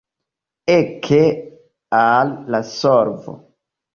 Eke 0.75 1.19
al 1.99 2.33
la 2.55 2.63
solvo! 2.73 3.37